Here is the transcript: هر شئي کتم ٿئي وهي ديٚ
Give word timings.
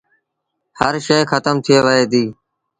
هر 0.79 0.93
شئي 1.05 1.23
کتم 1.31 1.55
ٿئي 1.65 1.77
وهي 1.85 2.03
ديٚ 2.11 2.29